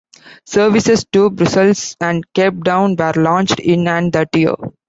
[0.47, 4.55] Services to Brussels and Cape Town were launched in and that year.